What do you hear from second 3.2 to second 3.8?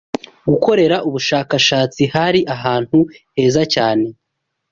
heza